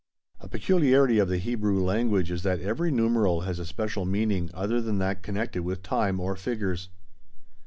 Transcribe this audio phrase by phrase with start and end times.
[0.39, 4.81] A peculiarity of the Hebrew language is that every numeral has a special meaning other
[4.81, 6.89] than that connected with time or figures.